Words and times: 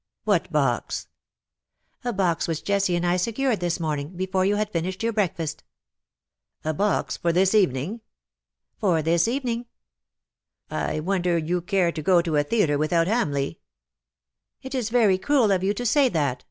''What 0.25 0.51
box?" 0.51 1.09
"A 2.03 2.11
box 2.11 2.47
which 2.47 2.63
Jessie 2.63 2.95
and 2.95 3.05
I 3.05 3.17
secured 3.17 3.59
this 3.59 3.79
morn 3.79 3.99
ing, 3.99 4.07
before 4.17 4.43
you 4.45 4.55
had 4.55 4.71
finished 4.71 5.03
your 5.03 5.13
breakfast."" 5.13 5.63
A 6.65 6.73
box 6.73 7.17
for 7.17 7.31
this 7.31 7.53
evening 7.53 8.01
?"''For 8.79 9.03
this 9.03 9.27
evening."" 9.27 9.67
I 10.71 11.01
wonder 11.01 11.37
you 11.37 11.61
care 11.61 11.91
to 11.91 12.01
go 12.01 12.19
to 12.19 12.37
a 12.37 12.43
theatre 12.43 12.79
without 12.79 13.05
Hamleigh." 13.05 13.57
*' 14.11 14.61
It 14.63 14.73
is 14.73 14.89
very 14.89 15.19
cruel 15.19 15.51
of 15.51 15.61
you 15.63 15.71
to 15.75 15.85
say 15.85 16.09
that 16.09 16.39